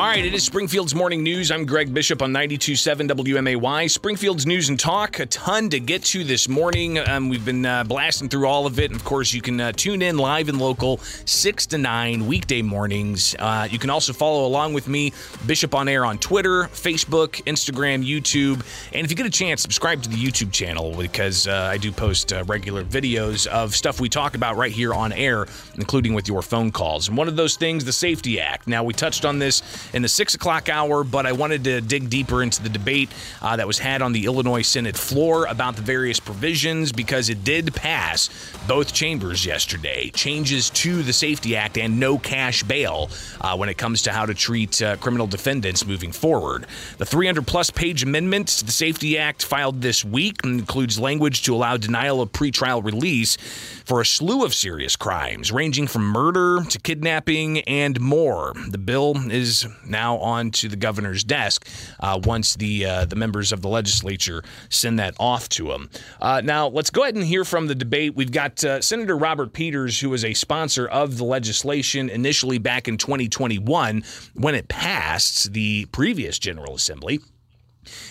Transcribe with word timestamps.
All 0.00 0.06
right, 0.06 0.24
it 0.24 0.32
is 0.32 0.44
Springfield's 0.44 0.94
Morning 0.94 1.22
News. 1.22 1.50
I'm 1.50 1.66
Greg 1.66 1.92
Bishop 1.92 2.22
on 2.22 2.32
92.7 2.32 3.06
WMAY. 3.10 3.90
Springfield's 3.90 4.46
News 4.46 4.70
and 4.70 4.80
Talk. 4.80 5.18
A 5.18 5.26
ton 5.26 5.68
to 5.68 5.78
get 5.78 6.02
to 6.04 6.24
this 6.24 6.48
morning. 6.48 6.98
Um, 6.98 7.28
we've 7.28 7.44
been 7.44 7.66
uh, 7.66 7.84
blasting 7.84 8.30
through 8.30 8.48
all 8.48 8.64
of 8.64 8.78
it. 8.78 8.90
And 8.90 8.98
of 8.98 9.04
course, 9.04 9.34
you 9.34 9.42
can 9.42 9.60
uh, 9.60 9.72
tune 9.72 10.00
in 10.00 10.16
live 10.16 10.48
and 10.48 10.58
local 10.58 11.00
6 11.26 11.66
to 11.66 11.76
9 11.76 12.26
weekday 12.26 12.62
mornings. 12.62 13.36
Uh, 13.38 13.68
you 13.70 13.78
can 13.78 13.90
also 13.90 14.14
follow 14.14 14.46
along 14.46 14.72
with 14.72 14.88
me, 14.88 15.12
Bishop 15.44 15.74
on 15.74 15.86
Air 15.86 16.06
on 16.06 16.16
Twitter, 16.16 16.62
Facebook, 16.72 17.44
Instagram, 17.44 18.02
YouTube. 18.02 18.64
And 18.94 19.04
if 19.04 19.10
you 19.10 19.18
get 19.18 19.26
a 19.26 19.30
chance, 19.30 19.60
subscribe 19.60 20.02
to 20.04 20.08
the 20.08 20.16
YouTube 20.16 20.50
channel 20.50 20.96
because 20.96 21.46
uh, 21.46 21.68
I 21.70 21.76
do 21.76 21.92
post 21.92 22.32
uh, 22.32 22.42
regular 22.44 22.84
videos 22.84 23.46
of 23.48 23.76
stuff 23.76 24.00
we 24.00 24.08
talk 24.08 24.34
about 24.34 24.56
right 24.56 24.72
here 24.72 24.94
on 24.94 25.12
air, 25.12 25.46
including 25.74 26.14
with 26.14 26.26
your 26.26 26.40
phone 26.40 26.72
calls. 26.72 27.08
And 27.08 27.18
one 27.18 27.28
of 27.28 27.36
those 27.36 27.56
things, 27.56 27.84
the 27.84 27.92
Safety 27.92 28.40
Act. 28.40 28.66
Now, 28.66 28.82
we 28.82 28.94
touched 28.94 29.26
on 29.26 29.38
this 29.38 29.62
in 29.92 30.02
the 30.02 30.08
six 30.08 30.34
o'clock 30.34 30.68
hour, 30.68 31.04
but 31.04 31.26
I 31.26 31.32
wanted 31.32 31.64
to 31.64 31.80
dig 31.80 32.10
deeper 32.10 32.42
into 32.42 32.62
the 32.62 32.68
debate 32.68 33.10
uh, 33.42 33.56
that 33.56 33.66
was 33.66 33.78
had 33.78 34.02
on 34.02 34.12
the 34.12 34.26
Illinois 34.26 34.62
Senate 34.62 34.96
floor 34.96 35.46
about 35.46 35.76
the 35.76 35.82
various 35.82 36.20
provisions 36.20 36.92
because 36.92 37.28
it 37.28 37.44
did 37.44 37.74
pass 37.74 38.30
both 38.66 38.92
chambers 38.92 39.44
yesterday. 39.44 40.10
Changes 40.10 40.70
to 40.70 41.02
the 41.02 41.12
Safety 41.12 41.56
Act 41.56 41.78
and 41.78 41.98
no 41.98 42.18
cash 42.18 42.62
bail 42.62 43.10
uh, 43.40 43.56
when 43.56 43.68
it 43.68 43.78
comes 43.78 44.02
to 44.02 44.12
how 44.12 44.26
to 44.26 44.34
treat 44.34 44.80
uh, 44.82 44.96
criminal 44.96 45.26
defendants 45.26 45.86
moving 45.86 46.12
forward. 46.12 46.66
The 46.98 47.06
300 47.06 47.46
plus 47.46 47.70
page 47.70 48.02
amendment 48.02 48.48
to 48.48 48.64
the 48.64 48.72
Safety 48.72 49.18
Act 49.18 49.44
filed 49.44 49.82
this 49.82 50.04
week 50.04 50.44
includes 50.44 50.98
language 50.98 51.42
to 51.42 51.54
allow 51.54 51.76
denial 51.76 52.20
of 52.20 52.32
pretrial 52.32 52.84
release 52.84 53.36
for 53.84 54.00
a 54.00 54.06
slew 54.06 54.44
of 54.44 54.54
serious 54.54 54.96
crimes, 54.96 55.50
ranging 55.50 55.86
from 55.86 56.04
murder 56.04 56.62
to 56.68 56.78
kidnapping 56.78 57.60
and 57.62 58.00
more. 58.00 58.54
The 58.68 58.78
bill 58.78 59.14
is 59.30 59.66
now 59.84 60.16
on 60.18 60.50
to 60.52 60.68
the 60.68 60.76
governor's 60.76 61.24
desk 61.24 61.68
uh, 62.00 62.20
once 62.22 62.54
the 62.54 62.84
uh, 62.84 63.04
the 63.04 63.16
members 63.16 63.52
of 63.52 63.62
the 63.62 63.68
legislature 63.68 64.42
send 64.68 64.98
that 64.98 65.14
off 65.18 65.48
to 65.50 65.72
him. 65.72 65.90
Uh, 66.20 66.40
now, 66.44 66.68
let's 66.68 66.90
go 66.90 67.02
ahead 67.02 67.14
and 67.14 67.24
hear 67.24 67.44
from 67.44 67.66
the 67.66 67.74
debate. 67.74 68.14
We've 68.14 68.32
got 68.32 68.62
uh, 68.64 68.80
Senator 68.80 69.16
Robert 69.16 69.52
Peters, 69.52 70.00
who 70.00 70.10
was 70.10 70.24
a 70.24 70.34
sponsor 70.34 70.86
of 70.86 71.18
the 71.18 71.24
legislation 71.24 72.08
initially 72.08 72.58
back 72.58 72.88
in 72.88 72.96
2021 72.98 74.02
when 74.34 74.54
it 74.54 74.68
passed 74.68 75.52
the 75.52 75.86
previous 75.86 76.38
General 76.38 76.74
Assembly. 76.74 77.20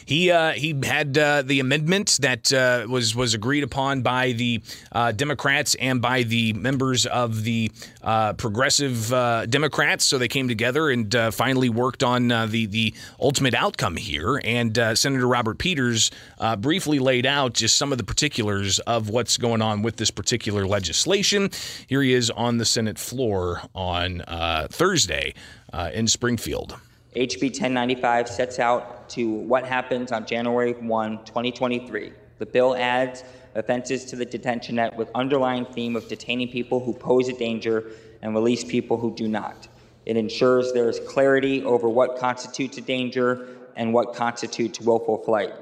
He 0.05 0.31
uh, 0.31 0.51
he 0.51 0.79
had 0.83 1.17
uh, 1.17 1.43
the 1.43 1.59
amendment 1.59 2.17
that 2.21 2.51
uh, 2.51 2.85
was 2.89 3.15
was 3.15 3.33
agreed 3.33 3.63
upon 3.63 4.01
by 4.01 4.31
the 4.31 4.61
uh, 4.91 5.11
Democrats 5.11 5.75
and 5.75 6.01
by 6.01 6.23
the 6.23 6.53
members 6.53 7.05
of 7.05 7.43
the 7.43 7.71
uh, 8.01 8.33
progressive 8.33 9.13
uh, 9.13 9.45
Democrats. 9.45 10.05
So 10.05 10.17
they 10.17 10.27
came 10.27 10.47
together 10.47 10.89
and 10.89 11.15
finally 11.33 11.69
worked 11.69 12.03
on 12.03 12.27
the 12.27 12.65
the 12.65 12.93
ultimate 13.19 13.53
outcome 13.53 13.95
here. 13.95 14.41
And 14.43 14.75
Senator 14.97 15.27
Robert 15.27 15.57
Peters 15.57 16.11
briefly 16.59 16.99
laid 16.99 17.25
out 17.25 17.53
just 17.53 17.77
some 17.77 17.91
of 17.91 17.97
the 17.97 18.03
particulars 18.03 18.79
of 18.79 19.09
what's 19.09 19.37
going 19.37 19.61
on 19.61 19.81
with 19.81 19.97
this 19.97 20.11
particular 20.11 20.65
legislation. 20.65 21.49
Here 21.87 22.01
he 22.01 22.13
is 22.13 22.29
on 22.31 22.57
the 22.57 22.65
Senate 22.65 22.99
floor 22.99 23.61
on 23.73 24.23
Thursday 24.69 25.33
in 25.93 26.07
Springfield. 26.07 26.79
HB 27.15 27.41
1095 27.41 28.29
sets 28.29 28.59
out 28.59 29.09
to 29.09 29.27
what 29.27 29.65
happens 29.65 30.11
on 30.11 30.27
January 30.27 30.73
1, 30.73 31.25
2023. 31.25 32.13
The 32.37 32.45
bill 32.45 32.75
adds 32.75 33.23
offenses 33.55 34.05
to 34.05 34.15
the 34.15 34.25
detention 34.25 34.75
net 34.75 34.95
with 34.95 35.09
underlying 35.15 35.65
theme 35.65 35.95
of 35.95 36.07
detaining 36.07 36.49
people 36.49 36.79
who 36.79 36.93
pose 36.93 37.27
a 37.27 37.33
danger 37.33 37.91
and 38.21 38.35
release 38.35 38.63
people 38.63 38.97
who 38.97 39.11
do 39.15 39.27
not. 39.27 39.67
It 40.05 40.17
ensures 40.17 40.71
there 40.71 40.87
is 40.87 40.99
clarity 40.99 41.63
over 41.63 41.89
what 41.89 42.19
constitutes 42.19 42.77
a 42.77 42.81
danger 42.81 43.47
and 43.75 43.91
what 43.91 44.13
constitutes 44.13 44.79
willful 44.79 45.17
flight. 45.17 45.53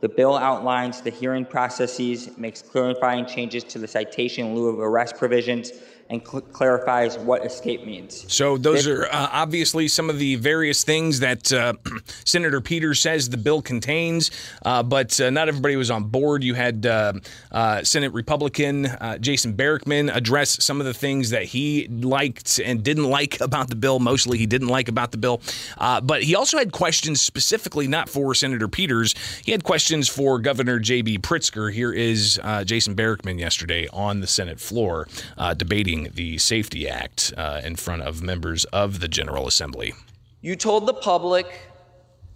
The 0.00 0.08
bill 0.08 0.36
outlines 0.36 1.02
the 1.02 1.10
hearing 1.10 1.44
processes, 1.44 2.36
makes 2.38 2.62
clarifying 2.62 3.26
changes 3.26 3.62
to 3.64 3.78
the 3.78 3.88
citation 3.88 4.46
in 4.46 4.54
lieu 4.54 4.68
of 4.68 4.80
arrest 4.80 5.16
provisions, 5.16 5.70
and 6.10 6.26
cl- 6.26 6.42
clarifies 6.42 7.18
what 7.18 7.44
escape 7.44 7.84
means. 7.84 8.24
So, 8.32 8.58
those 8.58 8.86
are 8.86 9.06
uh, 9.06 9.28
obviously 9.32 9.88
some 9.88 10.10
of 10.10 10.18
the 10.18 10.36
various 10.36 10.84
things 10.84 11.20
that 11.20 11.52
uh, 11.52 11.74
Senator 12.24 12.60
Peters 12.60 13.00
says 13.00 13.28
the 13.28 13.36
bill 13.36 13.62
contains, 13.62 14.30
uh, 14.64 14.82
but 14.82 15.18
uh, 15.20 15.30
not 15.30 15.48
everybody 15.48 15.76
was 15.76 15.90
on 15.90 16.04
board. 16.04 16.44
You 16.44 16.54
had 16.54 16.86
uh, 16.86 17.14
uh, 17.52 17.82
Senate 17.82 18.12
Republican 18.12 18.88
Jason 19.20 19.54
Barickman 19.54 20.14
address 20.14 20.62
some 20.64 20.80
of 20.80 20.86
the 20.86 20.94
things 20.94 21.30
that 21.30 21.44
he 21.44 21.88
liked 21.88 22.58
and 22.58 22.82
didn't 22.82 23.04
like 23.04 23.40
about 23.40 23.68
the 23.68 23.76
bill. 23.76 23.98
Mostly, 23.98 24.38
he 24.38 24.46
didn't 24.46 24.68
like 24.68 24.88
about 24.88 25.10
the 25.10 25.18
bill, 25.18 25.40
but 25.78 26.22
he 26.22 26.34
also 26.34 26.58
had 26.58 26.72
questions 26.72 27.20
specifically 27.20 27.86
not 27.86 28.08
for 28.08 28.34
Senator 28.34 28.68
Peters. 28.68 29.14
He 29.44 29.52
had 29.52 29.64
questions 29.64 30.08
for 30.08 30.38
Governor 30.38 30.78
J.B. 30.78 31.18
Pritzker. 31.18 31.72
Here 31.72 31.92
is 31.92 32.40
Jason 32.64 32.94
Barickman 32.94 33.38
yesterday 33.38 33.88
on 33.92 34.20
the 34.20 34.26
Senate 34.26 34.60
floor 34.60 35.08
debating 35.56 35.93
the 36.02 36.38
Safety 36.38 36.88
Act 36.88 37.32
uh, 37.36 37.60
in 37.64 37.76
front 37.76 38.02
of 38.02 38.22
members 38.22 38.64
of 38.66 39.00
the 39.00 39.08
General 39.08 39.46
Assembly. 39.46 39.94
You 40.40 40.56
told 40.56 40.86
the 40.86 40.94
public 40.94 41.46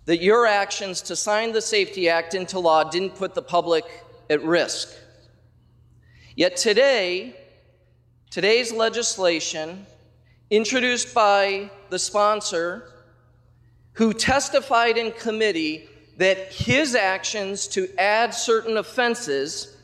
that 0.07 0.23
your 0.23 0.47
actions 0.47 1.03
to 1.03 1.17
sign 1.17 1.53
the 1.53 1.61
Safety 1.61 2.09
Act 2.09 2.35
into 2.35 2.59
law 2.59 2.85
didn't 2.85 3.17
put 3.17 3.35
the 3.35 3.43
public 3.43 3.85
at 4.31 4.43
risk. 4.43 4.95
Yet 6.37 6.57
today, 6.57 7.37
today's 8.31 8.73
legislation, 8.73 9.85
introduced 10.51 11.13
by 11.13 11.71
the 11.91 11.99
sponsor, 11.99 12.93
who 13.93 14.13
testified 14.15 14.97
in 14.97 15.11
committee 15.11 15.89
that 16.17 16.53
his 16.53 16.95
actions 16.95 17.67
to 17.69 17.89
add 17.99 18.33
certain 18.33 18.77
offenses 18.77 19.77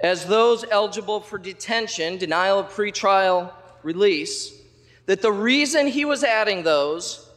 as 0.00 0.26
those 0.26 0.64
eligible 0.70 1.20
for 1.20 1.38
detention, 1.38 2.18
denial 2.18 2.60
of 2.60 2.68
pretrial 2.68 3.52
release, 3.82 4.52
that 5.06 5.22
the 5.22 5.32
reason 5.32 5.86
he 5.86 6.04
was 6.04 6.22
adding 6.22 6.62
those 6.62 7.28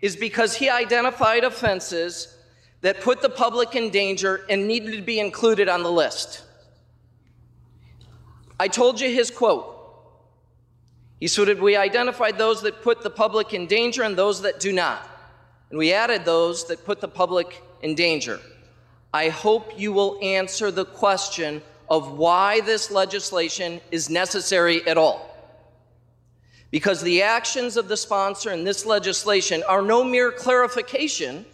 is 0.00 0.16
because 0.16 0.56
he 0.56 0.68
identified 0.68 1.44
offenses 1.44 2.36
that 2.80 3.00
put 3.00 3.22
the 3.22 3.28
public 3.28 3.74
in 3.74 3.90
danger 3.90 4.44
and 4.48 4.66
needed 4.66 4.96
to 4.96 5.02
be 5.02 5.20
included 5.20 5.68
on 5.68 5.82
the 5.82 5.90
list. 5.90 6.42
I 8.58 8.68
told 8.68 9.00
you 9.00 9.10
his 9.10 9.30
quote. 9.30 9.76
He 11.18 11.28
said, 11.28 11.60
We 11.60 11.76
identified 11.76 12.38
those 12.38 12.62
that 12.62 12.82
put 12.82 13.02
the 13.02 13.10
public 13.10 13.52
in 13.52 13.66
danger 13.66 14.02
and 14.02 14.16
those 14.16 14.42
that 14.42 14.60
do 14.60 14.72
not. 14.72 15.06
And 15.70 15.78
we 15.78 15.92
added 15.92 16.24
those 16.24 16.66
that 16.68 16.84
put 16.84 17.00
the 17.00 17.08
public 17.08 17.62
in 17.82 17.94
danger. 17.94 18.40
I 19.12 19.28
hope 19.28 19.78
you 19.78 19.92
will 19.92 20.18
answer 20.22 20.70
the 20.70 20.84
question 20.84 21.62
of 21.90 22.12
why 22.12 22.60
this 22.60 22.90
legislation 22.90 23.80
is 23.90 24.08
necessary 24.08 24.86
at 24.86 24.96
all. 24.96 25.26
Because 26.70 27.02
the 27.02 27.22
actions 27.22 27.76
of 27.76 27.88
the 27.88 27.96
sponsor 27.96 28.52
in 28.52 28.62
this 28.62 28.86
legislation 28.86 29.64
are 29.68 29.82
no 29.82 30.04
mere 30.04 30.30
clarification. 30.30 31.44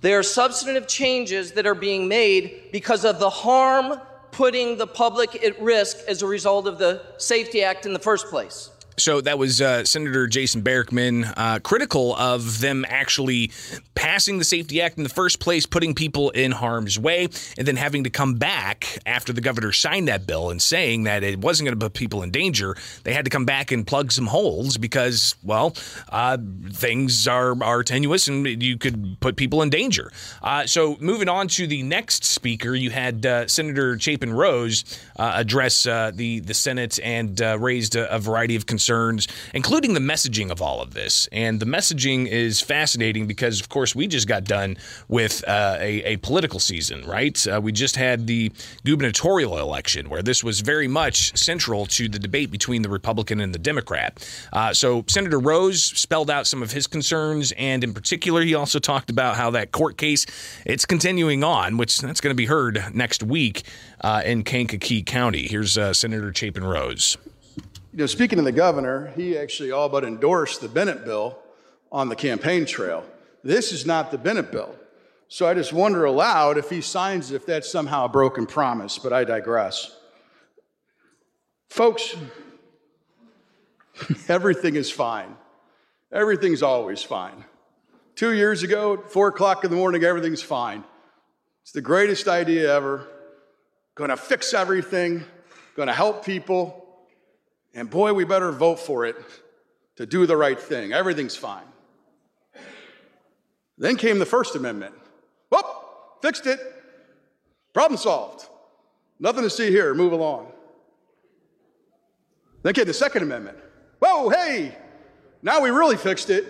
They 0.00 0.14
are 0.14 0.24
substantive 0.24 0.88
changes 0.88 1.52
that 1.52 1.64
are 1.64 1.76
being 1.76 2.08
made 2.08 2.72
because 2.72 3.04
of 3.04 3.20
the 3.20 3.30
harm 3.30 4.00
putting 4.32 4.78
the 4.78 4.86
public 4.86 5.44
at 5.44 5.60
risk 5.62 5.98
as 6.08 6.22
a 6.22 6.26
result 6.26 6.66
of 6.66 6.78
the 6.78 7.02
Safety 7.18 7.62
Act 7.62 7.86
in 7.86 7.92
the 7.92 7.98
first 8.00 8.26
place. 8.28 8.70
So 9.00 9.22
that 9.22 9.38
was 9.38 9.62
uh, 9.62 9.84
Senator 9.84 10.26
Jason 10.26 10.60
Barickman 10.62 11.32
uh, 11.34 11.58
critical 11.60 12.14
of 12.16 12.60
them 12.60 12.84
actually 12.86 13.50
passing 13.94 14.36
the 14.38 14.44
Safety 14.44 14.82
Act 14.82 14.98
in 14.98 15.04
the 15.04 15.10
first 15.10 15.40
place, 15.40 15.64
putting 15.64 15.94
people 15.94 16.28
in 16.30 16.52
harm's 16.52 16.98
way, 16.98 17.28
and 17.56 17.66
then 17.66 17.76
having 17.76 18.04
to 18.04 18.10
come 18.10 18.34
back 18.34 18.98
after 19.06 19.32
the 19.32 19.40
governor 19.40 19.72
signed 19.72 20.08
that 20.08 20.26
bill 20.26 20.50
and 20.50 20.60
saying 20.60 21.04
that 21.04 21.22
it 21.22 21.38
wasn't 21.38 21.66
going 21.66 21.78
to 21.78 21.82
put 21.82 21.94
people 21.94 22.22
in 22.22 22.30
danger. 22.30 22.76
They 23.04 23.14
had 23.14 23.24
to 23.24 23.30
come 23.30 23.46
back 23.46 23.72
and 23.72 23.86
plug 23.86 24.12
some 24.12 24.26
holes 24.26 24.76
because, 24.76 25.34
well, 25.42 25.74
uh, 26.10 26.36
things 26.70 27.26
are, 27.26 27.62
are 27.64 27.82
tenuous 27.82 28.28
and 28.28 28.62
you 28.62 28.76
could 28.76 29.18
put 29.20 29.36
people 29.36 29.62
in 29.62 29.70
danger. 29.70 30.12
Uh, 30.42 30.66
so 30.66 30.98
moving 31.00 31.28
on 31.28 31.48
to 31.48 31.66
the 31.66 31.82
next 31.82 32.24
speaker, 32.24 32.74
you 32.74 32.90
had 32.90 33.24
uh, 33.24 33.48
Senator 33.48 33.98
Chapin 33.98 34.32
Rose 34.32 34.84
uh, 35.18 35.32
address 35.36 35.84
the, 35.84 36.40
the 36.44 36.54
Senate 36.54 37.00
and 37.02 37.40
raised 37.40 37.96
a, 37.96 38.14
a 38.14 38.18
variety 38.18 38.56
of 38.56 38.66
concerns 38.66 38.89
concerns, 38.90 39.28
including 39.54 39.94
the 39.94 40.00
messaging 40.00 40.50
of 40.50 40.60
all 40.60 40.80
of 40.80 40.94
this. 40.94 41.28
And 41.30 41.60
the 41.60 41.66
messaging 41.66 42.26
is 42.26 42.60
fascinating 42.60 43.28
because, 43.28 43.60
of 43.60 43.68
course, 43.68 43.94
we 43.94 44.08
just 44.08 44.26
got 44.26 44.42
done 44.42 44.76
with 45.06 45.44
uh, 45.46 45.76
a, 45.78 46.02
a, 46.14 46.16
political 46.16 46.58
season, 46.58 47.06
right? 47.06 47.46
Uh, 47.46 47.60
we 47.62 47.70
just 47.70 47.94
had 47.94 48.26
the 48.26 48.50
gubernatorial 48.84 49.58
election 49.58 50.10
where 50.10 50.22
this 50.22 50.42
was 50.42 50.60
very 50.60 50.88
much 50.88 51.38
central 51.38 51.86
to 51.86 52.08
the 52.08 52.18
debate 52.18 52.50
between 52.50 52.82
the 52.82 52.88
Republican 52.88 53.40
and 53.40 53.54
the 53.54 53.60
Democrat. 53.60 54.18
Uh, 54.52 54.74
so 54.74 55.04
Senator 55.06 55.38
Rose 55.38 55.84
spelled 55.84 56.30
out 56.30 56.48
some 56.48 56.60
of 56.60 56.72
his 56.72 56.88
concerns, 56.88 57.52
and 57.52 57.84
in 57.84 57.94
particular, 57.94 58.42
he 58.42 58.54
also 58.56 58.80
talked 58.80 59.08
about 59.08 59.36
how 59.36 59.50
that 59.52 59.70
court 59.70 59.98
case 59.98 60.26
it's 60.66 60.84
continuing 60.84 61.44
on, 61.44 61.76
which 61.76 62.00
that's 62.00 62.20
going 62.20 62.32
to 62.32 62.42
be 62.42 62.46
heard 62.46 62.82
next 62.92 63.22
week 63.22 63.62
uh, 64.00 64.22
in 64.24 64.42
Kankakee 64.42 65.04
County. 65.04 65.46
Here's 65.46 65.78
uh, 65.78 65.94
Senator 65.94 66.32
Chapin 66.34 66.64
Rose. 66.64 67.16
You 67.92 67.98
know, 67.98 68.06
speaking 68.06 68.38
of 68.38 68.44
the 68.44 68.52
governor, 68.52 69.12
he 69.16 69.36
actually 69.36 69.72
all 69.72 69.88
but 69.88 70.04
endorsed 70.04 70.60
the 70.60 70.68
Bennett 70.68 71.04
bill 71.04 71.36
on 71.90 72.08
the 72.08 72.14
campaign 72.14 72.64
trail. 72.64 73.04
This 73.42 73.72
is 73.72 73.84
not 73.84 74.12
the 74.12 74.18
Bennett 74.18 74.52
bill. 74.52 74.76
So 75.26 75.48
I 75.48 75.54
just 75.54 75.72
wonder 75.72 76.04
aloud 76.04 76.56
if 76.56 76.70
he 76.70 76.82
signs 76.82 77.32
it, 77.32 77.36
if 77.36 77.46
that's 77.46 77.70
somehow 77.70 78.04
a 78.04 78.08
broken 78.08 78.46
promise, 78.46 78.96
but 78.96 79.12
I 79.12 79.24
digress. 79.24 79.96
Folks, 81.68 82.14
everything 84.28 84.76
is 84.76 84.90
fine. 84.90 85.36
Everything's 86.12 86.62
always 86.62 87.02
fine. 87.02 87.44
Two 88.14 88.34
years 88.34 88.62
ago, 88.62 88.94
at 88.94 89.10
four 89.10 89.28
o'clock 89.28 89.64
in 89.64 89.70
the 89.70 89.76
morning, 89.76 90.04
everything's 90.04 90.42
fine. 90.42 90.84
It's 91.62 91.72
the 91.72 91.80
greatest 91.80 92.28
idea 92.28 92.72
ever. 92.72 93.08
Gonna 93.96 94.16
fix 94.16 94.54
everything, 94.54 95.24
gonna 95.74 95.92
help 95.92 96.24
people. 96.24 96.79
And 97.74 97.88
boy, 97.88 98.12
we 98.12 98.24
better 98.24 98.50
vote 98.52 98.80
for 98.80 99.06
it 99.06 99.16
to 99.96 100.06
do 100.06 100.26
the 100.26 100.36
right 100.36 100.58
thing. 100.58 100.92
Everything's 100.92 101.36
fine. 101.36 101.64
Then 103.78 103.96
came 103.96 104.18
the 104.18 104.26
First 104.26 104.56
Amendment. 104.56 104.94
Whoop, 105.50 105.64
fixed 106.20 106.46
it. 106.46 106.60
Problem 107.72 107.98
solved. 107.98 108.46
Nothing 109.18 109.42
to 109.42 109.50
see 109.50 109.70
here. 109.70 109.94
Move 109.94 110.12
along. 110.12 110.52
Then 112.62 112.74
came 112.74 112.84
the 112.86 112.94
Second 112.94 113.22
Amendment. 113.22 113.58
Whoa, 114.00 114.28
hey, 114.30 114.76
now 115.42 115.60
we 115.60 115.70
really 115.70 115.96
fixed 115.96 116.30
it. 116.30 116.46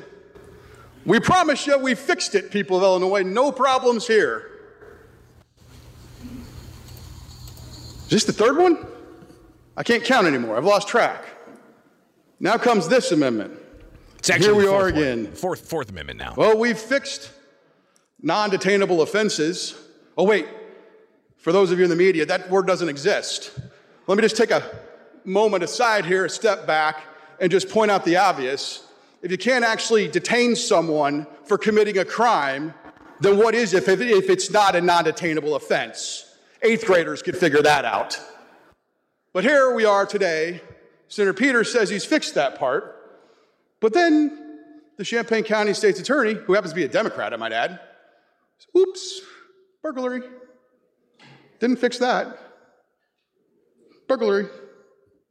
We 1.05 1.19
promise 1.21 1.67
you 1.67 1.79
we 1.79 1.95
fixed 1.95 2.35
it, 2.35 2.51
people 2.51 2.77
of 2.77 2.83
Illinois. 2.83 3.23
No 3.23 3.53
problems 3.53 4.07
here. 4.07 4.51
Is 8.05 8.11
this 8.11 8.25
the 8.25 8.33
third 8.33 8.57
one? 8.57 8.87
I 9.77 9.83
can't 9.83 10.05
count 10.05 10.27
anymore. 10.27 10.57
I've 10.57 10.65
lost 10.65 10.89
track. 10.89 11.25
Now 12.39 12.57
comes 12.57 12.89
this 12.89 13.13
amendment. 13.13 13.59
it's 14.19 14.29
Here 14.29 14.55
we 14.55 14.67
are 14.67 14.89
again. 14.89 15.33
Fourth, 15.33 15.69
Fourth 15.69 15.91
Amendment 15.91 16.19
now. 16.19 16.35
Well, 16.37 16.57
we've 16.59 16.79
fixed 16.79 17.31
non 18.23 18.51
detainable 18.51 19.03
offenses. 19.03 19.75
Oh, 20.17 20.25
wait. 20.25 20.47
For 21.39 21.53
those 21.53 21.71
of 21.71 21.79
you 21.79 21.85
in 21.85 21.91
the 21.91 21.97
media, 21.97 22.27
that 22.27 22.51
word 22.51 22.67
doesn't 22.67 22.89
exist. 22.89 23.59
Let 24.07 24.17
me 24.17 24.23
just 24.23 24.37
take 24.37 24.51
a 24.51 24.63
moment 25.25 25.63
aside 25.63 26.05
here, 26.05 26.25
a 26.25 26.31
step 26.31 26.67
back, 26.67 27.03
and 27.41 27.51
just 27.51 27.69
point 27.69 27.91
out 27.91 28.05
the 28.05 28.17
obvious. 28.17 28.87
If 29.23 29.31
you 29.31 29.39
can't 29.39 29.65
actually 29.65 30.09
detain 30.09 30.57
someone 30.57 31.27
for 31.45 31.57
committing 31.57 31.99
a 31.99 32.05
crime, 32.05 32.75
then 33.21 33.39
what 33.39 33.55
is 33.55 33.75
it 33.75 33.87
if, 33.87 34.01
if 34.01 34.31
it's 34.31 34.51
not 34.51 34.75
a 34.77 34.81
non 34.81 35.05
detainable 35.05 35.57
offense? 35.57 36.37
Eighth 36.63 36.85
graders 36.85 37.23
could 37.23 37.37
figure 37.37 37.63
that 37.63 37.85
out. 37.85 38.19
But 39.33 39.45
here 39.45 39.73
we 39.75 39.85
are 39.85 40.07
today. 40.07 40.61
Senator 41.09 41.33
Peters 41.35 41.73
says 41.73 41.89
he's 41.89 42.05
fixed 42.05 42.35
that 42.35 42.59
part. 42.59 42.97
But 43.81 43.93
then 43.93 44.59
the 44.97 45.05
Champaign 45.05 45.45
County 45.45 45.73
State's 45.73 46.01
Attorney, 46.01 46.35
who 46.35 46.55
happens 46.55 46.73
to 46.73 46.77
be 46.77 46.85
a 46.85 46.89
Democrat, 46.89 47.33
I 47.33 47.37
might 47.37 47.53
add, 47.53 47.79
says, 48.59 48.67
oops, 48.77 49.21
burglary. 49.83 50.23
Didn't 51.61 51.79
fix 51.79 51.99
that. 51.99 52.39
Burglary. 54.09 54.49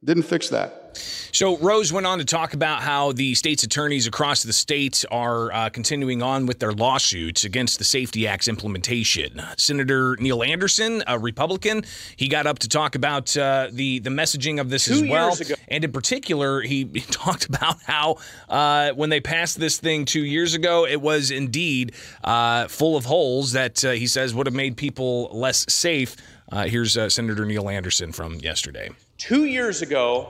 Didn't 0.03 0.23
fix 0.23 0.47
that. 0.49 0.97
So 1.31 1.57
Rose 1.57 1.91
went 1.91 2.07
on 2.07 2.19
to 2.19 2.25
talk 2.25 2.53
about 2.53 2.81
how 2.81 3.11
the 3.11 3.35
state's 3.35 3.63
attorneys 3.63 4.07
across 4.07 4.43
the 4.43 4.53
state 4.53 5.03
are 5.11 5.51
uh, 5.51 5.69
continuing 5.69 6.23
on 6.23 6.45
with 6.45 6.59
their 6.59 6.71
lawsuits 6.71 7.43
against 7.43 7.79
the 7.79 7.83
Safety 7.83 8.25
Act's 8.25 8.47
implementation. 8.47 9.41
Senator 9.57 10.15
Neil 10.19 10.41
Anderson, 10.41 11.03
a 11.05 11.19
Republican, 11.19 11.83
he 12.15 12.29
got 12.29 12.47
up 12.47 12.59
to 12.59 12.69
talk 12.69 12.95
about 12.95 13.35
uh, 13.35 13.67
the 13.71 13.99
the 13.99 14.09
messaging 14.09 14.59
of 14.59 14.69
this 14.69 14.85
Two 14.85 14.93
as 14.93 15.03
well, 15.03 15.33
ago. 15.33 15.55
and 15.67 15.83
in 15.83 15.91
particular, 15.91 16.61
he, 16.61 16.89
he 16.93 17.01
talked 17.11 17.45
about 17.45 17.81
how 17.81 18.17
uh, 18.47 18.91
when 18.93 19.09
they 19.09 19.19
passed 19.19 19.59
this 19.59 19.77
thing 19.79 20.05
two 20.05 20.23
years 20.23 20.53
ago, 20.53 20.85
it 20.85 21.01
was 21.01 21.29
indeed 21.29 21.93
uh, 22.23 22.67
full 22.67 22.95
of 22.95 23.03
holes 23.05 23.51
that 23.51 23.83
uh, 23.83 23.91
he 23.91 24.07
says 24.07 24.33
would 24.33 24.47
have 24.47 24.55
made 24.55 24.77
people 24.77 25.29
less 25.33 25.65
safe. 25.71 26.15
Uh, 26.51 26.63
here's 26.63 26.93
Senator 27.13 27.45
Neil 27.45 27.69
Anderson 27.69 28.11
from 28.11 28.35
yesterday. 28.35 28.89
Two 29.19 29.43
years 29.43 29.81
ago, 29.81 30.29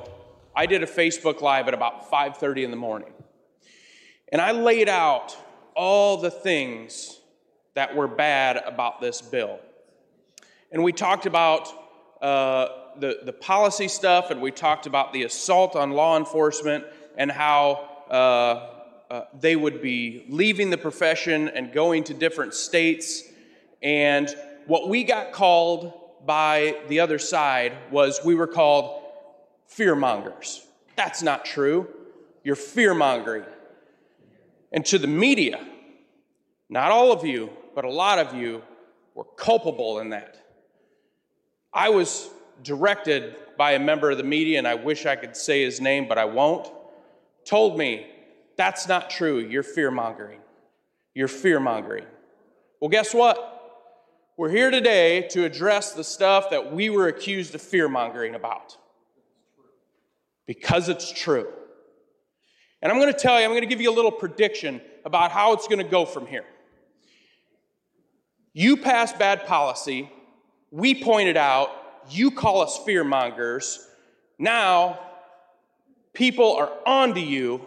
I 0.56 0.66
did 0.66 0.82
a 0.82 0.88
Facebook 0.88 1.42
Live 1.42 1.68
at 1.68 1.76
about 1.76 2.10
5:30 2.10 2.64
in 2.64 2.72
the 2.72 2.76
morning. 2.76 3.14
And 4.32 4.42
I 4.42 4.52
laid 4.52 4.90
out 4.90 5.38
all 5.76 6.18
the 6.18 6.32
things 6.32 7.20
that 7.76 7.96
were 7.96 8.08
bad 8.08 8.58
about 8.58 9.00
this 9.00 9.22
bill. 9.22 9.60
And 10.72 10.84
we 10.84 10.92
talked 10.92 11.28
about 11.28 11.68
uh, 12.20 12.70
the, 12.98 13.20
the 13.24 13.32
policy 13.32 13.88
stuff, 13.88 14.32
and 14.32 14.42
we 14.42 14.50
talked 14.50 14.88
about 14.88 15.14
the 15.14 15.22
assault 15.22 15.76
on 15.76 15.92
law 15.92 16.18
enforcement 16.18 16.84
and 17.16 17.32
how 17.32 17.88
uh, 18.10 18.14
uh, 19.14 19.26
they 19.40 19.56
would 19.56 19.84
be 19.84 20.26
leaving 20.30 20.72
the 20.72 20.80
profession 20.80 21.48
and 21.50 21.72
going 21.72 22.06
to 22.06 22.16
different 22.16 22.56
states. 22.56 23.22
And 23.84 24.36
what 24.66 24.90
we 24.90 25.04
got 25.04 25.32
called 25.32 26.09
by 26.26 26.78
the 26.88 27.00
other 27.00 27.20
side 27.20 27.74
was 27.92 28.20
we 28.24 28.36
were 28.36 28.48
called 28.48 29.04
fear 29.68 29.96
mongers. 29.96 30.66
That's 30.96 31.22
not 31.24 31.46
true. 31.46 31.88
You're 32.44 32.56
fear 32.56 32.94
mongering. 32.94 33.46
And 34.72 34.86
to 34.88 34.98
the 34.98 35.08
media, 35.08 35.66
not 36.70 36.92
all 36.92 37.12
of 37.12 37.26
you, 37.26 37.50
but 37.76 37.86
a 37.86 37.90
lot 37.92 38.20
of 38.20 38.34
you 38.34 38.62
were 39.16 39.26
culpable 39.38 40.00
in 40.00 40.10
that. 40.10 40.38
I 41.74 41.90
was 41.90 42.30
directed 42.64 43.36
by 43.58 43.72
a 43.72 43.80
member 43.80 44.12
of 44.12 44.18
the 44.18 44.24
media, 44.24 44.58
and 44.58 44.68
I 44.68 44.76
wish 44.76 45.06
I 45.06 45.16
could 45.16 45.36
say 45.36 45.64
his 45.64 45.82
name, 45.82 46.08
but 46.08 46.18
I 46.18 46.26
won't, 46.26 46.70
told 47.46 47.78
me, 47.78 48.08
that's 48.56 48.88
not 48.88 49.10
true. 49.10 49.40
You're 49.40 49.64
fear 49.64 49.92
mongering. 49.92 50.40
You're 51.14 51.28
fear 51.28 51.60
mongering. 51.60 52.06
Well, 52.80 52.90
guess 52.90 53.14
what? 53.14 53.49
We're 54.40 54.48
here 54.48 54.72
today 54.72 55.24
to 55.32 55.44
address 55.44 55.92
the 55.92 56.04
stuff 56.06 56.52
that 56.52 56.72
we 56.72 56.90
were 56.90 57.10
accused 57.10 57.54
of 57.56 57.62
fear 57.62 57.90
mongering 57.90 58.36
about 58.36 58.78
because 60.46 60.88
it's 60.88 61.12
true. 61.12 61.46
And 62.82 62.90
I'm 62.90 63.00
going 63.00 63.12
to 63.12 63.20
tell 63.20 63.38
you, 63.38 63.44
I'm 63.44 63.52
going 63.52 63.64
to 63.64 63.68
give 63.68 63.82
you 63.82 63.92
a 63.92 63.94
little 63.94 64.14
prediction 64.14 64.80
about 65.04 65.32
how 65.32 65.52
it's 65.52 65.68
going 65.68 65.84
to 65.84 65.92
go 65.92 66.06
from 66.06 66.26
here. 66.26 66.46
You 68.54 68.78
pass 68.78 69.12
bad 69.12 69.46
policy, 69.46 70.10
we 70.72 71.04
pointed 71.04 71.36
out, 71.36 71.72
you 72.10 72.32
call 72.32 72.62
us 72.62 72.80
fear 72.86 73.04
mongers. 73.04 73.86
Now, 74.38 75.02
people 76.14 76.56
are 76.56 76.72
onto 76.86 77.20
you, 77.20 77.62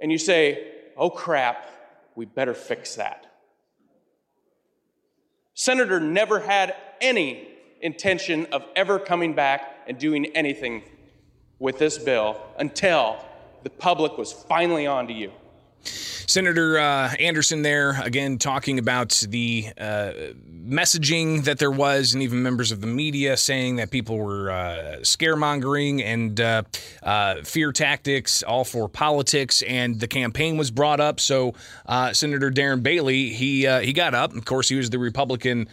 and 0.00 0.10
you 0.10 0.16
say, 0.16 0.72
oh 0.96 1.10
crap, 1.10 1.68
we 2.16 2.24
better 2.24 2.54
fix 2.54 2.94
that. 2.94 3.33
Senator 5.54 6.00
never 6.00 6.40
had 6.40 6.74
any 7.00 7.48
intention 7.80 8.46
of 8.46 8.64
ever 8.74 8.98
coming 8.98 9.34
back 9.34 9.76
and 9.86 9.98
doing 9.98 10.26
anything 10.34 10.82
with 11.58 11.78
this 11.78 11.96
bill 11.98 12.40
until 12.58 13.24
the 13.62 13.70
public 13.70 14.18
was 14.18 14.32
finally 14.32 14.86
on 14.86 15.06
to 15.06 15.12
you. 15.12 15.32
Senator 16.26 16.78
uh, 16.78 17.14
Anderson 17.18 17.62
there 17.62 18.00
again 18.02 18.38
talking 18.38 18.78
about 18.78 19.22
the 19.28 19.68
uh, 19.78 20.12
messaging 20.66 21.44
that 21.44 21.58
there 21.58 21.70
was, 21.70 22.14
and 22.14 22.22
even 22.22 22.42
members 22.42 22.72
of 22.72 22.80
the 22.80 22.86
media 22.86 23.36
saying 23.36 23.76
that 23.76 23.90
people 23.90 24.16
were 24.18 24.50
uh, 24.50 24.96
scaremongering 25.00 26.02
and 26.02 26.40
uh, 26.40 26.62
uh, 27.02 27.42
fear 27.42 27.72
tactics, 27.72 28.42
all 28.42 28.64
for 28.64 28.88
politics. 28.88 29.62
And 29.62 30.00
the 30.00 30.08
campaign 30.08 30.56
was 30.56 30.70
brought 30.70 31.00
up. 31.00 31.20
So 31.20 31.54
uh, 31.86 32.12
Senator 32.12 32.50
Darren 32.50 32.82
Bailey 32.82 33.30
he 33.30 33.66
he 33.84 33.92
got 33.92 34.14
up. 34.14 34.34
Of 34.34 34.44
course, 34.44 34.68
he 34.68 34.76
was 34.76 34.90
the 34.90 34.98
Republican 34.98 35.68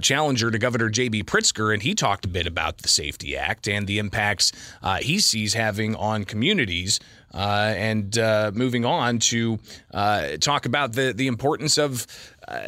challenger 0.00 0.50
to 0.50 0.58
Governor 0.58 0.88
J.B. 0.88 1.24
Pritzker, 1.24 1.72
and 1.72 1.82
he 1.82 1.94
talked 1.94 2.24
a 2.24 2.28
bit 2.28 2.46
about 2.46 2.78
the 2.78 2.88
Safety 2.88 3.36
Act 3.36 3.68
and 3.68 3.86
the 3.86 3.98
impacts 3.98 4.52
he 5.00 5.18
sees 5.20 5.54
having 5.54 5.94
on 5.94 6.24
communities. 6.24 7.00
Uh, 7.34 7.72
and 7.76 8.18
uh, 8.18 8.50
moving 8.54 8.84
on 8.84 9.18
to 9.18 9.58
uh, 9.94 10.36
talk 10.38 10.66
about 10.66 10.92
the, 10.92 11.12
the 11.14 11.26
importance 11.26 11.78
of 11.78 12.06
uh, 12.48 12.60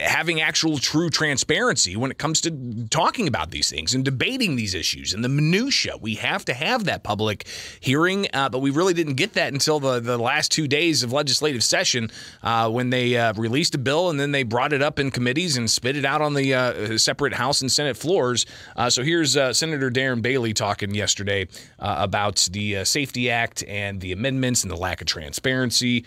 having 0.00 0.40
actual 0.40 0.78
true 0.78 1.10
transparency 1.10 1.96
when 1.96 2.10
it 2.10 2.16
comes 2.16 2.40
to 2.40 2.86
talking 2.88 3.28
about 3.28 3.50
these 3.50 3.68
things 3.68 3.94
and 3.94 4.04
debating 4.04 4.56
these 4.56 4.74
issues 4.74 5.12
and 5.12 5.22
the 5.22 5.28
minutia. 5.28 5.96
We 6.00 6.14
have 6.14 6.44
to 6.46 6.54
have 6.54 6.84
that 6.84 7.02
public 7.02 7.46
hearing, 7.80 8.26
uh, 8.32 8.48
but 8.48 8.60
we 8.60 8.70
really 8.70 8.94
didn't 8.94 9.14
get 9.14 9.34
that 9.34 9.52
until 9.52 9.80
the, 9.80 10.00
the 10.00 10.16
last 10.16 10.50
two 10.50 10.66
days 10.66 11.02
of 11.02 11.12
legislative 11.12 11.62
session 11.62 12.10
uh, 12.42 12.70
when 12.70 12.88
they 12.88 13.16
uh, 13.16 13.34
released 13.34 13.74
a 13.74 13.78
bill 13.78 14.08
and 14.08 14.18
then 14.18 14.32
they 14.32 14.44
brought 14.44 14.72
it 14.72 14.80
up 14.80 14.98
in 14.98 15.10
committees 15.10 15.58
and 15.58 15.70
spit 15.70 15.94
it 15.96 16.06
out 16.06 16.22
on 16.22 16.32
the 16.32 16.54
uh, 16.54 16.96
separate 16.96 17.34
House 17.34 17.60
and 17.60 17.70
Senate 17.70 17.96
floors. 17.96 18.46
So 18.88 19.02
here's 19.02 19.32
Senator 19.32 19.90
Darren 19.90 20.22
Bailey 20.22 20.54
talking 20.54 20.94
yesterday 20.94 21.48
about 21.78 22.48
the 22.52 22.84
Safety 22.84 23.30
Act 23.30 23.62
and 23.68 24.00
the 24.00 24.12
amendments 24.12 24.62
and 24.62 24.70
the 24.70 24.76
lack 24.76 25.00
of 25.00 25.06
transparency 25.06 26.04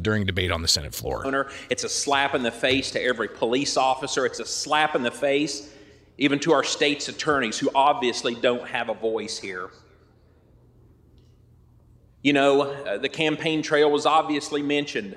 during 0.00 0.24
debate 0.24 0.50
on 0.50 0.62
the 0.62 0.68
Senate 0.68 0.94
floor. 0.94 1.46
It's 1.68 1.84
a 1.84 1.88
slap 1.88 2.34
in 2.34 2.42
the 2.42 2.50
face 2.62 2.92
to 2.92 3.02
every 3.02 3.28
police 3.28 3.76
officer. 3.76 4.24
It's 4.24 4.40
a 4.40 4.46
slap 4.46 4.94
in 4.94 5.02
the 5.02 5.10
face 5.10 5.68
even 6.18 6.38
to 6.38 6.52
our 6.52 6.62
state's 6.62 7.08
attorneys 7.08 7.58
who 7.58 7.68
obviously 7.74 8.34
don't 8.36 8.68
have 8.68 8.88
a 8.88 8.94
voice 8.94 9.38
here. 9.38 9.70
You 12.22 12.32
know, 12.32 12.62
uh, 12.62 12.98
the 12.98 13.08
campaign 13.08 13.62
trail 13.62 13.90
was 13.90 14.06
obviously 14.06 14.62
mentioned, 14.62 15.16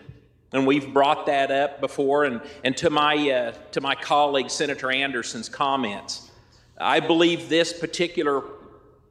and 0.52 0.66
we've 0.66 0.92
brought 0.92 1.28
that 1.28 1.52
up 1.52 1.80
before. 1.80 2.24
And, 2.24 2.42
and 2.64 2.76
to, 2.78 2.90
my, 2.90 3.16
uh, 3.30 3.52
to 3.74 3.82
my 3.82 3.94
colleague, 3.94 4.50
Senator 4.50 4.90
Anderson's 4.90 5.48
comments, 5.48 6.32
I 6.80 7.00
believe 7.00 7.50
this 7.50 7.72
particular 7.72 8.42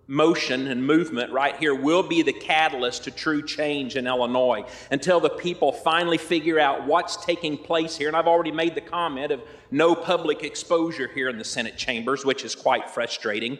motion 0.06 0.68
and 0.68 0.86
movement 0.86 1.32
right 1.32 1.56
here 1.56 1.74
will 1.74 2.02
be 2.02 2.22
the 2.22 2.32
catalyst 2.32 3.04
to 3.04 3.10
true 3.10 3.42
change 3.42 3.96
in 3.96 4.06
Illinois 4.06 4.64
until 4.90 5.20
the 5.20 5.30
people 5.30 5.72
finally 5.72 6.18
figure 6.18 6.58
out 6.58 6.86
what's 6.86 7.24
taking 7.24 7.56
place 7.56 7.96
here. 7.96 8.08
And 8.08 8.16
I've 8.16 8.26
already 8.26 8.52
made 8.52 8.74
the 8.74 8.80
comment 8.80 9.32
of 9.32 9.40
no 9.70 9.94
public 9.94 10.42
exposure 10.44 11.08
here 11.08 11.28
in 11.28 11.38
the 11.38 11.44
Senate 11.44 11.76
chambers, 11.76 12.24
which 12.24 12.44
is 12.44 12.54
quite 12.54 12.90
frustrating 12.90 13.58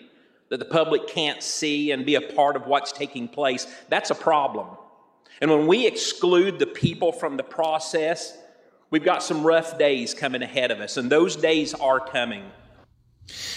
that 0.50 0.58
the 0.58 0.64
public 0.64 1.08
can't 1.08 1.42
see 1.42 1.90
and 1.90 2.04
be 2.04 2.16
a 2.16 2.20
part 2.20 2.56
of 2.56 2.66
what's 2.66 2.92
taking 2.92 3.28
place. 3.28 3.66
That's 3.88 4.10
a 4.10 4.14
problem. 4.14 4.68
And 5.40 5.50
when 5.50 5.66
we 5.66 5.86
exclude 5.86 6.58
the 6.58 6.66
people 6.66 7.10
from 7.10 7.36
the 7.36 7.42
process, 7.42 8.36
we've 8.90 9.04
got 9.04 9.22
some 9.22 9.42
rough 9.42 9.78
days 9.78 10.14
coming 10.14 10.42
ahead 10.42 10.70
of 10.70 10.80
us, 10.80 10.96
and 10.96 11.10
those 11.10 11.34
days 11.34 11.74
are 11.74 11.98
coming. 11.98 12.44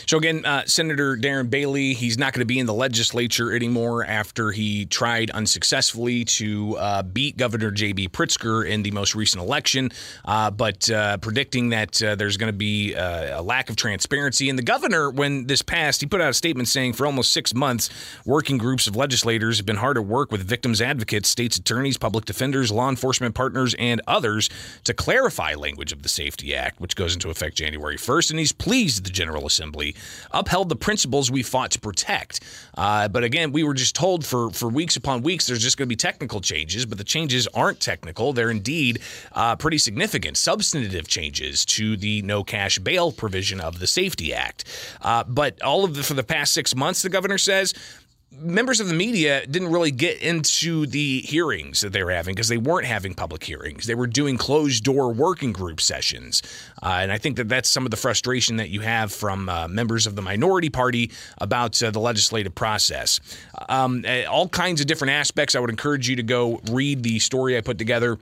So 0.06 0.18
again, 0.18 0.46
uh, 0.46 0.66
Senator 0.66 1.18
Darren 1.18 1.50
Bailey, 1.50 1.94
he's 1.94 2.18
not 2.18 2.34
going 2.34 2.42
to 2.42 2.46
be 2.46 2.60
in 2.60 2.66
the 2.66 2.74
legislature 2.74 3.54
anymore 3.54 4.06
after 4.06 4.52
he 4.52 4.86
tried 4.86 5.30
unsuccessfully 5.32 6.24
to 6.26 6.78
uh, 6.78 7.04
beat 7.04 7.38
Governor 7.38 7.72
J.B. 7.72 8.10
Pritzker 8.10 8.68
in 8.68 8.84
the 8.84 8.92
most 8.92 9.16
recent 9.16 9.44
election, 9.44 9.92
uh, 10.26 10.52
but 10.52 10.90
uh, 10.90 11.18
predicting 11.18 11.70
that 11.70 12.02
uh, 12.02 12.16
there's 12.16 12.38
going 12.38 12.52
to 12.52 12.58
be 12.58 12.96
uh, 12.96 13.40
a 13.40 13.42
lack 13.42 13.70
of 13.70 13.76
transparency. 13.76 14.50
And 14.50 14.58
the 14.58 14.64
governor, 14.64 15.10
when 15.10 15.48
this 15.48 15.62
passed, 15.62 16.02
he 16.02 16.08
put 16.08 16.22
out 16.22 16.30
a 16.30 16.34
statement 16.34 16.70
saying 16.70 16.94
for 16.94 17.06
almost 17.06 17.32
six 17.32 17.54
months, 17.54 17.90
working 18.26 18.58
groups 18.58 18.88
of 18.88 18.96
legislators 18.96 19.58
have 19.58 19.66
been 19.66 19.78
hard 19.78 19.98
at 19.98 20.06
work 20.06 20.32
with 20.32 20.42
victims 20.42 20.82
advocates, 20.82 21.30
states 21.30 21.58
attorneys, 21.58 21.98
public 21.98 22.26
defenders, 22.26 22.72
law 22.72 22.90
enforcement 22.90 23.36
partners, 23.36 23.76
and 23.78 24.02
others 24.08 24.50
to 24.86 24.94
clarify 24.94 25.54
language 25.54 25.92
of 25.92 26.04
the 26.04 26.10
Safety 26.10 26.56
Act, 26.56 26.80
which 26.80 26.96
goes 26.96 27.14
into 27.14 27.30
effect 27.30 27.58
January 27.58 27.98
1st. 27.98 28.30
And 28.32 28.40
he's 28.40 28.54
pleased 28.54 29.06
the 29.06 29.10
General 29.10 29.46
Assembly 29.46 29.57
upheld 30.32 30.70
the 30.70 30.76
principles 30.76 31.32
we 31.32 31.44
fought 31.44 31.72
to 31.72 31.80
protect. 31.80 32.42
Uh, 32.78 33.08
but 33.08 33.24
again, 33.24 33.52
we 33.52 33.64
were 33.64 33.74
just 33.74 33.96
told 33.96 34.26
for, 34.26 34.50
for 34.52 34.70
weeks 34.70 34.96
upon 34.96 35.22
weeks 35.22 35.48
there's 35.48 35.62
just 35.62 35.78
going 35.78 35.88
to 35.88 35.90
be 35.90 35.96
technical 35.96 36.42
changes, 36.42 36.86
but 36.86 36.98
the 36.98 37.04
changes 37.04 37.48
aren't 37.54 37.80
technical. 37.80 38.34
They're 38.34 38.52
indeed 38.52 39.00
uh, 39.32 39.56
pretty 39.56 39.78
significant, 39.78 40.38
substantive 40.38 41.08
changes 41.08 41.66
to 41.66 41.98
the 41.98 42.22
no 42.22 42.44
cash 42.44 42.80
bail 42.80 43.12
provision 43.12 43.60
of 43.60 43.80
the 43.80 43.88
Safety 43.88 44.34
Act. 44.34 44.66
Uh, 45.02 45.24
but 45.24 45.62
all 45.62 45.84
of 45.84 45.96
the, 45.96 46.04
for 46.04 46.14
the 46.14 46.24
past 46.24 46.54
six 46.54 46.76
months, 46.76 47.02
the 47.02 47.10
governor 47.10 47.38
says, 47.38 47.74
members 48.31 48.79
of 48.79 48.88
the 48.88 48.93
media 48.93 49.46
didn't 49.48 49.69
really 49.72 49.91
get 49.91 50.22
into 50.22 50.86
the 50.86 51.22
hearings 51.22 51.81
that 51.81 51.93
they 51.93 52.03
were 52.03 52.12
having 52.12 52.36
because 52.36 52.50
they 52.50 52.57
weren't 52.57 52.86
having 52.86 53.13
public 53.13 53.43
hearings. 53.43 53.88
They 53.88 53.96
were 53.96 54.07
doing 54.07 54.38
closed 54.38 54.84
door 54.84 55.12
working 55.12 55.53
group 55.53 55.81
sessions. 55.81 56.43
Uh, 56.84 57.00
and 57.01 57.12
I 57.12 57.17
think 57.17 57.38
that 57.38 57.50
that's 57.50 57.69
some 57.69 57.86
of 57.86 57.91
the 57.91 57.98
frustration 57.98 58.57
that 58.57 58.69
you 58.69 58.81
have 58.81 59.12
from 59.12 59.50
uh, 59.50 59.67
members 59.67 60.07
of 60.07 60.15
the 60.15 60.22
minority 60.22 60.69
party 60.69 61.12
about 61.39 61.81
uh, 61.81 61.91
the 61.91 62.00
legislative 62.00 62.53
process. 62.53 63.19
Um, 63.69 64.03
eh, 64.05 64.25
all 64.25 64.50
kinds 64.50 64.81
of 64.81 64.88
different 64.88 65.12
aspects. 65.13 65.55
I 65.55 65.60
would 65.60 65.69
encourage 65.69 66.10
you 66.10 66.17
to 66.17 66.24
go 66.24 66.60
read 66.69 67.03
the 67.03 67.19
story 67.19 67.57
I 67.57 67.62
put 67.62 67.77
together 67.77 68.17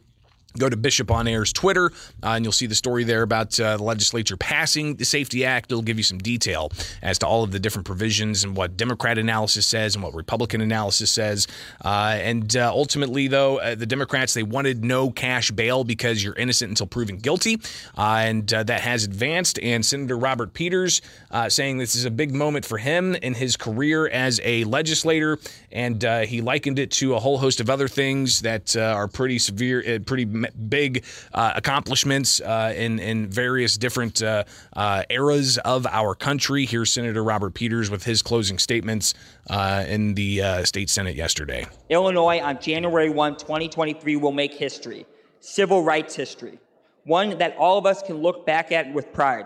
Go 0.57 0.69
to 0.69 0.77
Bishop 0.77 1.11
on 1.11 1.27
Air's 1.27 1.51
Twitter, 1.51 1.91
uh, 2.23 2.29
and 2.29 2.45
you'll 2.45 2.51
see 2.51 2.65
the 2.65 2.75
story 2.75 3.03
there 3.03 3.23
about 3.23 3.59
uh, 3.59 3.77
the 3.77 3.83
legislature 3.83 4.37
passing 4.37 4.95
the 4.95 5.05
Safety 5.05 5.43
Act. 5.43 5.71
It'll 5.71 5.81
give 5.81 5.97
you 5.97 6.03
some 6.03 6.17
detail 6.17 6.71
as 7.01 7.19
to 7.19 7.27
all 7.27 7.43
of 7.43 7.51
the 7.51 7.59
different 7.59 7.85
provisions 7.85 8.43
and 8.43 8.55
what 8.55 8.77
Democrat 8.77 9.17
analysis 9.17 9.65
says 9.65 9.95
and 9.95 10.03
what 10.03 10.13
Republican 10.13 10.61
analysis 10.61 11.11
says. 11.11 11.47
Uh, 11.83 12.17
and 12.21 12.55
uh, 12.55 12.71
ultimately, 12.73 13.27
though, 13.27 13.57
uh, 13.57 13.75
the 13.75 13.85
Democrats 13.85 14.33
they 14.33 14.43
wanted 14.43 14.83
no 14.83 15.11
cash 15.11 15.51
bail 15.51 15.83
because 15.83 16.23
you're 16.23 16.35
innocent 16.35 16.69
until 16.69 16.87
proven 16.87 17.17
guilty, 17.17 17.59
uh, 17.97 18.21
and 18.21 18.47
that 18.47 18.81
has 18.81 19.03
advanced. 19.03 19.59
And 19.59 19.85
Senator 19.85 20.17
Robert 20.17 20.53
Peters 20.53 21.01
saying 21.49 21.77
this 21.77 21.95
is 21.95 22.05
a 22.05 22.11
big 22.11 22.33
moment 22.33 22.65
for 22.65 22.77
him 22.77 23.15
in 23.15 23.33
his 23.33 23.57
career 23.57 24.07
as 24.07 24.39
a 24.43 24.63
legislator, 24.63 25.37
and 25.71 26.01
he 26.25 26.41
likened 26.41 26.79
it 26.79 26.91
to 26.91 27.15
a 27.15 27.19
whole 27.19 27.37
host 27.37 27.59
of 27.59 27.69
other 27.69 27.87
things 27.87 28.41
that 28.41 28.75
are 28.75 29.07
pretty 29.07 29.39
severe, 29.39 29.99
pretty 29.99 30.25
big 30.51 31.03
uh, 31.33 31.53
accomplishments 31.55 32.41
uh, 32.41 32.73
in 32.75 32.99
in 32.99 33.27
various 33.27 33.77
different 33.77 34.21
uh, 34.21 34.43
uh, 34.73 35.03
eras 35.09 35.57
of 35.59 35.85
our 35.87 36.15
country. 36.15 36.65
Here's 36.65 36.91
Senator 36.91 37.23
Robert 37.23 37.53
Peters 37.53 37.89
with 37.89 38.03
his 38.03 38.21
closing 38.21 38.57
statements 38.57 39.13
uh, 39.49 39.85
in 39.87 40.13
the 40.13 40.63
state 40.65 40.89
senate 40.89 41.15
yesterday. 41.15 41.65
Illinois 41.89 42.39
on 42.39 42.59
January 42.59 43.09
1, 43.09 43.37
2023, 43.37 44.15
will 44.15 44.31
make 44.31 44.53
history, 44.53 45.05
civil 45.39 45.83
rights 45.83 46.15
history, 46.15 46.59
one 47.03 47.37
that 47.37 47.55
all 47.57 47.77
of 47.77 47.85
us 47.85 48.01
can 48.01 48.17
look 48.17 48.45
back 48.45 48.71
at 48.71 48.91
with 48.93 49.11
pride. 49.13 49.45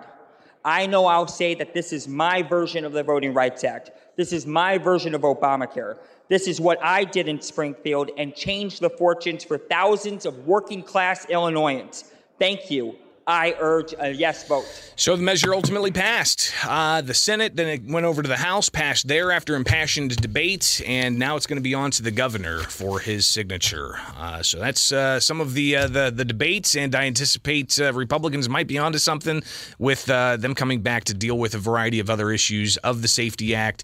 I 0.65 0.85
know 0.87 1.05
I'll 1.05 1.27
say 1.27 1.55
that 1.55 1.73
this 1.73 1.93
is 1.93 2.07
my 2.07 2.41
version 2.41 2.83
of 2.83 2.91
the 2.91 3.03
Voting 3.03 3.33
Rights 3.33 3.63
Act. 3.63 3.91
This 4.17 4.33
is 4.33 4.45
my 4.45 4.77
version 4.77 5.15
of 5.15 5.21
Obamacare. 5.21 5.97
This 6.29 6.47
is 6.47 6.61
what 6.61 6.79
I 6.81 7.03
did 7.03 7.27
in 7.27 7.41
Springfield 7.41 8.11
and 8.17 8.35
changed 8.35 8.81
the 8.81 8.89
fortunes 8.89 9.43
for 9.43 9.57
thousands 9.57 10.25
of 10.25 10.47
working 10.47 10.83
class 10.83 11.25
Illinoisans. 11.27 12.05
Thank 12.37 12.71
you. 12.71 12.95
I 13.29 13.55
urge 13.59 13.93
a 13.99 14.09
yes 14.09 14.47
vote. 14.47 14.65
So 14.95 15.15
the 15.15 15.21
measure 15.21 15.53
ultimately 15.53 15.91
passed. 15.91 16.51
Uh, 16.67 17.01
the 17.01 17.13
Senate 17.13 17.55
then 17.55 17.67
it 17.67 17.85
went 17.85 18.05
over 18.05 18.21
to 18.23 18.27
the 18.27 18.35
House, 18.35 18.67
passed 18.69 19.07
there 19.07 19.31
after 19.31 19.55
impassioned 19.55 20.15
debate, 20.17 20.81
and 20.85 21.19
now 21.19 21.35
it's 21.37 21.45
going 21.45 21.57
to 21.57 21.61
be 21.61 21.75
on 21.75 21.91
to 21.91 22.03
the 22.03 22.11
governor 22.11 22.59
for 22.63 22.99
his 22.99 23.27
signature. 23.27 23.97
Uh, 24.17 24.41
so 24.41 24.57
that's 24.59 24.91
uh, 24.91 25.19
some 25.19 25.39
of 25.39 25.53
the, 25.53 25.75
uh, 25.75 25.87
the 25.87 26.11
the 26.13 26.25
debates, 26.25 26.75
and 26.75 26.95
I 26.95 27.05
anticipate 27.05 27.79
uh, 27.79 27.93
Republicans 27.93 28.49
might 28.49 28.67
be 28.67 28.79
onto 28.79 28.97
something 28.97 29.43
with 29.77 30.09
uh, 30.09 30.35
them 30.37 30.55
coming 30.55 30.81
back 30.81 31.03
to 31.05 31.13
deal 31.13 31.37
with 31.37 31.53
a 31.53 31.59
variety 31.59 31.99
of 31.99 32.09
other 32.09 32.31
issues 32.31 32.77
of 32.77 33.03
the 33.03 33.07
Safety 33.07 33.53
Act, 33.53 33.83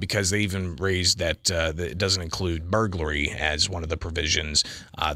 because 0.00 0.30
they 0.30 0.40
even 0.40 0.74
raised 0.76 1.18
that, 1.18 1.44
that, 1.44 1.78
it 1.78 1.98
doesn't 1.98 2.22
include 2.22 2.70
burglary 2.70 3.30
as 3.30 3.68
one 3.68 3.82
of 3.82 3.90
the 3.90 3.96
provisions, 3.98 4.64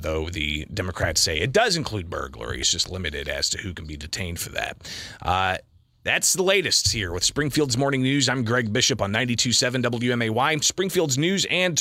though 0.00 0.28
the 0.28 0.66
Democrats 0.72 1.22
say 1.22 1.38
it 1.38 1.52
does 1.52 1.76
include 1.76 2.10
burglary. 2.10 2.60
It's 2.60 2.70
just 2.70 2.90
limited 2.90 3.26
as 3.26 3.48
to 3.50 3.58
who 3.58 3.69
who 3.70 3.74
can 3.74 3.86
be 3.86 3.96
detained 3.96 4.40
for 4.40 4.50
that. 4.50 4.76
Uh, 5.22 5.56
that's 6.02 6.32
the 6.32 6.42
latest 6.42 6.92
here 6.92 7.12
with 7.12 7.22
Springfield's 7.22 7.76
Morning 7.76 8.02
News. 8.02 8.28
I'm 8.28 8.42
Greg 8.42 8.72
Bishop 8.72 9.00
on 9.00 9.12
92.7 9.12 9.84
WMAY, 9.84 10.64
Springfield's 10.64 11.18
News 11.18 11.46
and 11.50 11.76
Talk. 11.76 11.78